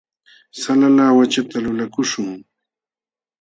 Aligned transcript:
Hala 0.61 0.87
laawachata 0.95 1.57
lulakuśhun. 1.63 2.29